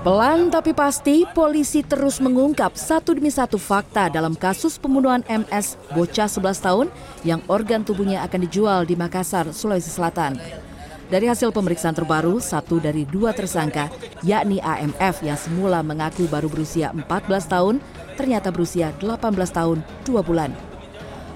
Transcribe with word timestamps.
Pelan 0.00 0.48
tapi 0.48 0.72
pasti, 0.72 1.28
polisi 1.36 1.84
terus 1.84 2.24
mengungkap 2.24 2.72
satu 2.72 3.12
demi 3.12 3.28
satu 3.28 3.60
fakta 3.60 4.08
dalam 4.08 4.32
kasus 4.32 4.80
pembunuhan 4.80 5.20
MS 5.28 5.76
bocah 5.92 6.24
11 6.24 6.40
tahun 6.56 6.86
yang 7.20 7.44
organ 7.52 7.84
tubuhnya 7.84 8.24
akan 8.24 8.48
dijual 8.48 8.88
di 8.88 8.96
Makassar, 8.96 9.52
Sulawesi 9.52 9.92
Selatan. 9.92 10.40
Dari 11.12 11.28
hasil 11.28 11.52
pemeriksaan 11.52 11.92
terbaru, 11.92 12.40
satu 12.40 12.80
dari 12.80 13.04
dua 13.04 13.36
tersangka, 13.36 13.92
yakni 14.24 14.56
AMF 14.64 15.20
yang 15.20 15.36
semula 15.36 15.84
mengaku 15.84 16.24
baru 16.32 16.48
berusia 16.48 16.96
14 16.96 17.04
tahun, 17.44 17.76
ternyata 18.16 18.48
berusia 18.48 18.96
18 19.04 19.20
tahun 19.52 19.84
2 20.08 20.24
bulan. 20.24 20.56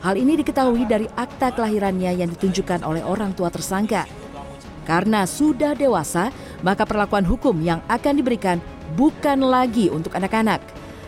Hal 0.01 0.17
ini 0.17 0.41
diketahui 0.41 0.89
dari 0.89 1.05
akta 1.13 1.53
kelahirannya 1.53 2.17
yang 2.17 2.33
ditunjukkan 2.33 2.81
oleh 2.81 3.05
orang 3.05 3.37
tua 3.37 3.53
tersangka. 3.53 4.24
Karena 4.85 5.25
sudah 5.25 5.73
dewasa, 5.73 6.29
maka 6.61 6.85
perlakuan 6.85 7.25
hukum 7.25 7.57
yang 7.65 7.81
akan 7.89 8.21
diberikan 8.21 8.61
bukan 8.97 9.41
lagi 9.41 9.89
untuk 9.89 10.13
anak-anak. 10.13 10.61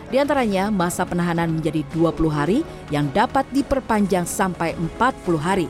Di 0.07 0.17
antaranya 0.17 0.71
masa 0.71 1.03
penahanan 1.03 1.51
menjadi 1.51 1.83
20 1.91 2.31
hari 2.31 2.63
yang 2.89 3.11
dapat 3.11 3.43
diperpanjang 3.51 4.23
sampai 4.23 4.73
40 4.73 5.37
hari. 5.37 5.67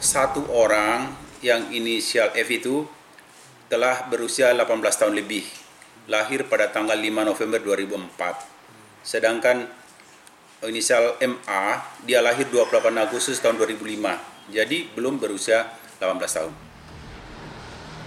Satu 0.00 0.48
orang 0.48 1.12
yang 1.44 1.68
inisial 1.68 2.32
F 2.32 2.48
itu 2.48 2.88
telah 3.68 4.08
berusia 4.08 4.56
18 4.56 4.80
tahun 4.96 5.14
lebih, 5.20 5.44
lahir 6.08 6.48
pada 6.48 6.72
tanggal 6.72 6.96
5 6.96 7.28
November 7.28 7.60
2004. 7.60 9.04
Sedangkan 9.04 9.68
inisial 10.64 11.20
MA, 11.20 11.64
dia 12.08 12.24
lahir 12.24 12.48
28 12.48 12.96
Agustus 12.96 13.36
tahun 13.40 13.60
2005, 13.60 14.16
jadi 14.48 14.78
belum 14.96 15.20
berusia 15.20 15.68
18 16.00 16.36
tahun. 16.40 16.69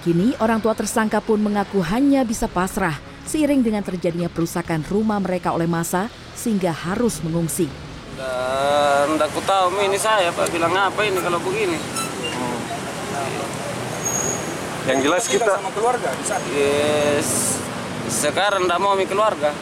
Kini 0.03 0.35
orang 0.43 0.59
tua 0.59 0.75
tersangka 0.75 1.23
pun 1.23 1.39
mengaku 1.39 1.79
hanya 1.79 2.27
bisa 2.27 2.51
pasrah 2.51 2.99
seiring 3.23 3.63
dengan 3.63 3.87
terjadinya 3.87 4.27
perusakan 4.27 4.83
rumah 4.91 5.15
mereka 5.23 5.55
oleh 5.55 5.63
masa 5.63 6.11
sehingga 6.35 6.75
harus 6.75 7.23
mengungsi. 7.23 7.71
Dan 8.19 9.15
aku 9.15 9.39
tahu 9.47 9.79
ini 9.79 9.95
saya 9.95 10.35
Pak 10.35 10.51
bilang 10.51 10.75
apa 10.75 11.07
ini 11.07 11.23
kalau 11.23 11.39
begini. 11.39 11.79
Hmm. 11.79 12.59
Yang 14.91 14.99
jelas 15.07 15.23
kita 15.31 15.55
sama 15.55 15.71
keluarga 15.71 16.11
di 16.19 16.23
saat 16.27 16.43
yes. 16.51 17.55
Sekarang 18.11 18.67
tidak 18.67 18.83
mau 18.83 18.99
mi 18.99 19.07
keluarga. 19.07 19.55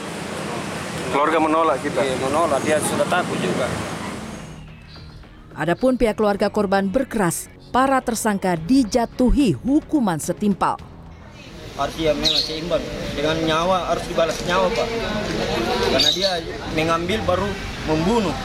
Keluarga 1.13 1.37
menolak 1.37 1.85
kita. 1.85 2.01
Iya, 2.01 2.17
menolak 2.17 2.65
dia 2.65 2.81
sudah 2.81 3.05
takut 3.05 3.37
juga. 3.37 3.69
Adapun 5.53 6.01
pihak 6.01 6.17
keluarga 6.17 6.49
korban 6.49 6.89
berkeras 6.89 7.50
para 7.71 7.97
tersangka 8.03 8.59
dijatuhi 8.59 9.55
hukuman 9.55 10.19
setimpal. 10.19 10.75
Harus 11.79 11.95
dia 11.95 12.11
memang 12.11 12.43
seimbang 12.43 12.83
dengan 13.15 13.37
nyawa 13.47 13.95
harus 13.95 14.03
dibalas 14.11 14.37
nyawa 14.43 14.67
pak. 14.75 14.87
Karena 15.87 16.09
dia 16.11 16.31
mengambil 16.75 17.19
baru 17.23 17.49
membunuh, 17.87 18.35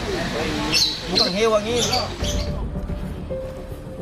bukan 1.11 1.31
hewan 1.35 1.63
ini. 1.67 1.83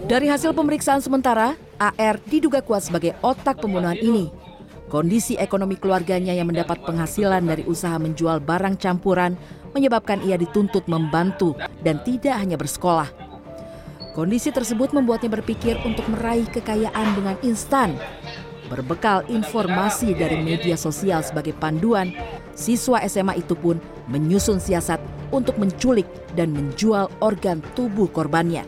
Dari 0.04 0.28
hasil 0.28 0.52
pemeriksaan 0.52 1.00
sementara, 1.00 1.56
AR 1.80 2.20
diduga 2.28 2.60
kuat 2.60 2.84
sebagai 2.84 3.16
otak 3.24 3.64
pembunuhan 3.64 3.96
ini. 3.96 4.28
Kondisi 4.92 5.34
ekonomi 5.40 5.80
keluarganya 5.80 6.36
yang 6.36 6.52
mendapat 6.52 6.84
penghasilan 6.84 7.40
dari 7.40 7.64
usaha 7.64 7.96
menjual 7.96 8.44
barang 8.44 8.76
campuran 8.76 9.34
menyebabkan 9.72 10.20
ia 10.22 10.36
dituntut 10.36 10.84
membantu 10.86 11.56
dan 11.80 11.98
tidak 12.04 12.36
hanya 12.36 12.60
bersekolah. 12.60 13.23
Kondisi 14.14 14.54
tersebut 14.54 14.94
membuatnya 14.94 15.26
berpikir 15.26 15.74
untuk 15.82 16.06
meraih 16.06 16.46
kekayaan 16.46 17.18
dengan 17.18 17.34
instan. 17.42 17.98
Berbekal 18.70 19.26
informasi 19.26 20.14
dari 20.14 20.38
media 20.38 20.78
sosial 20.78 21.18
sebagai 21.26 21.50
panduan, 21.58 22.14
siswa 22.54 23.02
SMA 23.10 23.42
itu 23.42 23.58
pun 23.58 23.82
menyusun 24.06 24.62
siasat 24.62 25.02
untuk 25.34 25.58
menculik 25.58 26.06
dan 26.38 26.54
menjual 26.54 27.10
organ 27.18 27.58
tubuh 27.74 28.06
korbannya. 28.06 28.62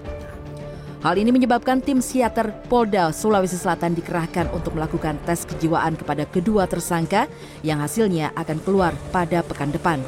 Hal 1.07 1.15
ini 1.15 1.31
menyebabkan 1.31 1.79
tim 1.79 2.03
psikiater 2.03 2.51
Polda 2.67 3.15
Sulawesi 3.15 3.55
Selatan 3.55 3.95
dikerahkan 3.95 4.51
untuk 4.51 4.75
melakukan 4.75 5.15
tes 5.23 5.47
kejiwaan 5.47 5.95
kepada 5.95 6.27
kedua 6.27 6.67
tersangka 6.67 7.31
yang 7.63 7.79
hasilnya 7.79 8.35
akan 8.35 8.59
keluar 8.67 8.91
pada 9.15 9.47
pekan 9.47 9.71
depan. 9.71 10.03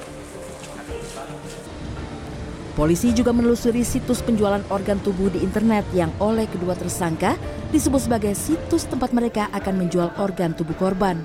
Polisi 2.79 3.11
juga 3.11 3.35
menelusuri 3.35 3.83
situs 3.83 4.23
penjualan 4.23 4.63
organ 4.71 5.03
tubuh 5.03 5.27
di 5.35 5.43
internet 5.43 5.83
yang 5.91 6.15
oleh 6.23 6.47
kedua 6.47 6.79
tersangka 6.79 7.35
disebut 7.75 8.07
sebagai 8.07 8.39
situs 8.39 8.87
tempat 8.87 9.11
mereka 9.11 9.51
akan 9.51 9.83
menjual 9.83 10.15
organ 10.15 10.55
tubuh 10.55 10.79
korban. 10.79 11.19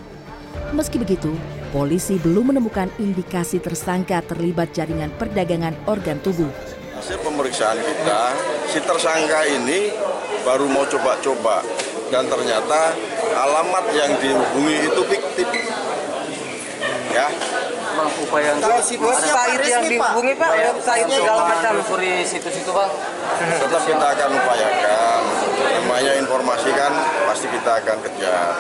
Meski 0.74 0.98
begitu, 0.98 1.30
polisi 1.70 2.18
belum 2.18 2.50
menemukan 2.50 2.90
indikasi 2.98 3.62
tersangka 3.62 4.26
terlibat 4.26 4.74
jaringan 4.74 5.14
perdagangan 5.14 5.78
organ 5.86 6.18
tubuh. 6.26 6.50
Hasil 6.98 7.22
pemeriksaan 7.22 7.78
kita, 7.78 8.34
si 8.74 8.82
tersangka 8.82 9.46
ini 9.46 9.94
baru 10.42 10.66
mau 10.66 10.90
coba-coba 10.90 11.62
dan 12.10 12.34
ternyata 12.34 12.98
alamat 13.38 13.86
yang 13.94 14.10
dihubungi 14.18 14.90
itu 14.90 15.02
fiktif. 15.06 15.48
Ya, 17.14 17.30
upaya 18.24 18.58
website 18.60 19.64
yang 19.68 19.84
dihubungi 19.86 20.34
Pak, 20.36 20.50
website 20.52 21.08
segala 21.10 21.44
macam 21.48 21.74
suri 21.86 22.24
situs 22.24 22.56
itu 22.60 22.72
Pak. 22.72 22.88
Tetap 23.40 23.84
kita 23.86 24.06
akan 24.18 24.30
upayakan. 24.40 25.22
Namanya 25.84 26.14
informasi 26.20 26.70
kan 26.74 26.94
pasti 27.28 27.48
kita 27.52 27.72
akan 27.84 27.98
kejar. 28.08 28.54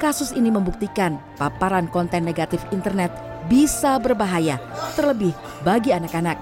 Kasus 0.00 0.32
ini 0.32 0.48
membuktikan 0.48 1.20
paparan 1.36 1.84
konten 1.92 2.24
negatif 2.24 2.64
internet 2.72 3.12
bisa 3.52 4.00
berbahaya, 4.00 4.56
terlebih 4.96 5.36
bagi 5.60 5.92
anak-anak. 5.92 6.40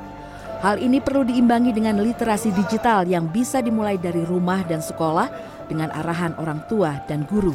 Hal 0.62 0.78
ini 0.82 0.98
perlu 0.98 1.22
diimbangi 1.22 1.70
dengan 1.70 1.98
literasi 2.02 2.50
digital 2.50 3.06
yang 3.06 3.30
bisa 3.30 3.62
dimulai 3.62 3.94
dari 3.98 4.26
rumah 4.26 4.62
dan 4.66 4.82
sekolah 4.82 5.30
dengan 5.70 5.90
arahan 5.94 6.34
orang 6.38 6.62
tua 6.66 6.98
dan 7.06 7.22
guru. 7.26 7.54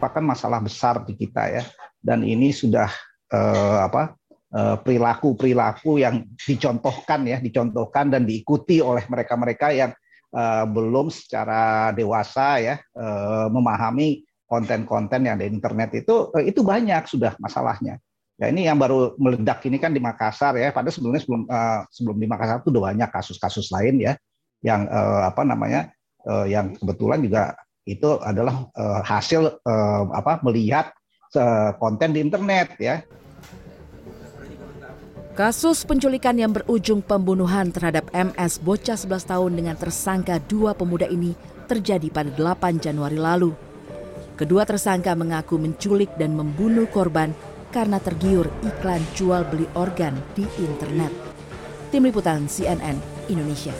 Bahkan 0.00 0.24
masalah 0.24 0.60
besar 0.64 1.04
di 1.04 1.12
kita 1.16 1.52
ya, 1.52 1.64
dan 2.00 2.24
ini 2.24 2.48
sudah 2.48 2.88
eh, 3.30 3.78
apa 3.80 4.14
eh, 4.50 4.76
perilaku-perilaku 4.82 6.02
yang 6.02 6.26
dicontohkan 6.34 7.26
ya, 7.26 7.38
dicontohkan 7.38 8.10
dan 8.10 8.26
diikuti 8.26 8.82
oleh 8.82 9.06
mereka-mereka 9.06 9.72
yang 9.72 9.90
eh, 10.34 10.64
belum 10.66 11.08
secara 11.08 11.94
dewasa 11.94 12.60
ya 12.60 12.74
eh, 12.78 13.46
memahami 13.50 14.26
konten-konten 14.50 15.30
yang 15.30 15.38
di 15.38 15.46
internet 15.46 16.02
itu 16.02 16.34
eh, 16.34 16.50
itu 16.50 16.66
banyak 16.66 17.06
sudah 17.06 17.38
masalahnya. 17.38 18.02
Ya 18.40 18.48
ini 18.48 18.64
yang 18.64 18.80
baru 18.80 19.14
meledak 19.20 19.60
ini 19.68 19.76
kan 19.76 19.92
di 19.92 20.00
Makassar 20.00 20.56
ya. 20.56 20.72
Padahal 20.72 20.96
sebelumnya 20.96 21.20
sebelum 21.20 21.44
uh, 21.44 21.84
sebelum 21.92 22.16
di 22.16 22.24
Makassar 22.24 22.64
itu 22.64 22.72
udah 22.72 22.88
banyak 22.88 23.10
kasus-kasus 23.12 23.68
lain 23.68 24.00
ya 24.00 24.16
yang 24.64 24.88
uh, 24.88 25.28
apa 25.28 25.44
namanya 25.44 25.92
uh, 26.24 26.48
yang 26.48 26.72
kebetulan 26.72 27.20
juga 27.20 27.52
itu 27.84 28.16
adalah 28.24 28.64
uh, 28.72 29.04
hasil 29.04 29.60
uh, 29.60 30.02
apa 30.16 30.40
melihat 30.40 30.88
uh, 31.36 31.76
konten 31.76 32.16
di 32.16 32.24
internet 32.24 32.80
ya. 32.80 33.04
Kasus 35.40 35.88
penculikan 35.88 36.36
yang 36.36 36.52
berujung 36.52 37.00
pembunuhan 37.00 37.72
terhadap 37.72 38.12
MS 38.12 38.60
bocah 38.60 38.92
11 38.92 39.24
tahun 39.24 39.52
dengan 39.56 39.72
tersangka 39.72 40.36
dua 40.36 40.76
pemuda 40.76 41.08
ini 41.08 41.32
terjadi 41.64 42.12
pada 42.12 42.28
8 42.28 42.76
Januari 42.76 43.16
lalu. 43.16 43.56
Kedua 44.36 44.68
tersangka 44.68 45.16
mengaku 45.16 45.56
menculik 45.56 46.12
dan 46.20 46.36
membunuh 46.36 46.84
korban 46.92 47.32
karena 47.72 47.96
tergiur 48.04 48.52
iklan 48.60 49.00
jual 49.16 49.48
beli 49.48 49.64
organ 49.80 50.12
di 50.36 50.44
internet. 50.60 51.08
Tim 51.88 52.04
Liputan 52.04 52.44
CNN 52.44 53.00
Indonesia. 53.32 53.72